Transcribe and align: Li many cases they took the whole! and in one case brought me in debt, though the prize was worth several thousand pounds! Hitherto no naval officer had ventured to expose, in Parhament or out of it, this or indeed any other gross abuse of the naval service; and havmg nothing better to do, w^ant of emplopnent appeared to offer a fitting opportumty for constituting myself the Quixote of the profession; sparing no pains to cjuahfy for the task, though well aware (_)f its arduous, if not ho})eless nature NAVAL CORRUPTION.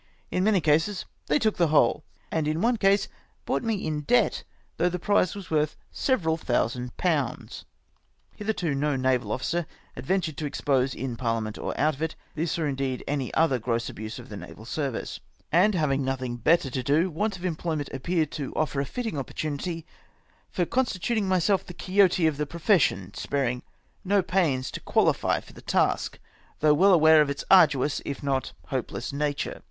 Li 0.31 0.39
many 0.39 0.59
cases 0.59 1.05
they 1.27 1.37
took 1.37 1.57
the 1.57 1.67
whole! 1.67 2.03
and 2.31 2.47
in 2.47 2.59
one 2.59 2.75
case 2.75 3.07
brought 3.45 3.61
me 3.61 3.85
in 3.85 4.01
debt, 4.01 4.43
though 4.77 4.89
the 4.89 4.97
prize 4.97 5.35
was 5.35 5.51
worth 5.51 5.77
several 5.91 6.37
thousand 6.37 6.97
pounds! 6.97 7.65
Hitherto 8.35 8.73
no 8.73 8.95
naval 8.95 9.31
officer 9.31 9.67
had 9.93 10.03
ventured 10.07 10.37
to 10.37 10.47
expose, 10.47 10.95
in 10.95 11.17
Parhament 11.17 11.59
or 11.59 11.79
out 11.79 11.93
of 11.93 12.01
it, 12.01 12.15
this 12.33 12.57
or 12.57 12.65
indeed 12.65 13.03
any 13.07 13.31
other 13.35 13.59
gross 13.59 13.89
abuse 13.89 14.17
of 14.17 14.29
the 14.29 14.37
naval 14.37 14.65
service; 14.65 15.19
and 15.51 15.75
havmg 15.75 15.99
nothing 15.99 16.37
better 16.37 16.71
to 16.71 16.81
do, 16.81 17.11
w^ant 17.11 17.35
of 17.35 17.43
emplopnent 17.45 17.93
appeared 17.93 18.31
to 18.31 18.51
offer 18.55 18.81
a 18.81 18.85
fitting 18.85 19.17
opportumty 19.17 19.83
for 20.49 20.65
constituting 20.65 21.27
myself 21.27 21.63
the 21.63 21.75
Quixote 21.75 22.25
of 22.25 22.37
the 22.37 22.47
profession; 22.47 23.13
sparing 23.13 23.61
no 24.03 24.23
pains 24.23 24.71
to 24.71 24.81
cjuahfy 24.81 25.43
for 25.43 25.53
the 25.53 25.61
task, 25.61 26.17
though 26.59 26.73
well 26.73 26.91
aware 26.91 27.23
(_)f 27.23 27.29
its 27.29 27.43
arduous, 27.51 28.01
if 28.03 28.23
not 28.23 28.53
ho})eless 28.71 29.13
nature 29.13 29.13
NAVAL 29.13 29.43
CORRUPTION. 29.51 29.57